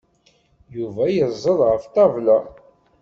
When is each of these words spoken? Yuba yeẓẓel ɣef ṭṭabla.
Yuba 0.75 1.03
yeẓẓel 1.15 1.59
ɣef 1.69 1.83
ṭṭabla. 1.89 2.37